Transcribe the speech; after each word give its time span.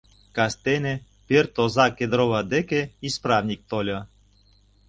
Кастене 0.35 0.93
пӧрт 1.27 1.55
оза 1.63 1.85
Кедрова 1.97 2.41
деке 2.53 2.81
исправник 3.07 3.61
тольо. 3.69 3.99